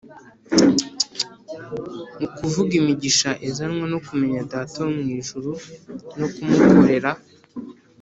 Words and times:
ukuvuga 2.25 2.73
imigisha 2.81 3.29
izanwa 3.47 3.85
no 3.93 3.99
kumenya 4.05 4.41
Data 4.53 4.75
wo 4.83 4.91
mu 4.97 5.05
ijuru 5.19 5.51
no 6.19 6.27
kumukorera 6.33 7.11